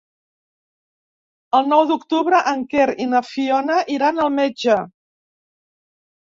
[1.57, 4.81] El nou d'octubre en Quer i na Fiona iran al metge.